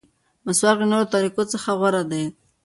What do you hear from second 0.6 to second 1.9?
له نورو طریقو څخه